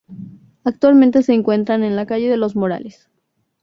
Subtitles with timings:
[0.63, 3.07] Actualmente se encuentra en la calle de los Morales.